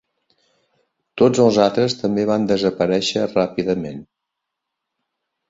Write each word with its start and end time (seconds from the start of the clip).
Tots 1.21 1.41
els 1.43 1.59
altres 1.65 1.97
també 1.99 2.25
van 2.31 2.49
desaparèixer 2.53 3.27
ràpidament. 3.35 4.03